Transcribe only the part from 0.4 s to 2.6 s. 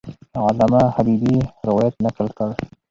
علامه حبیبي روایت نقل کړ.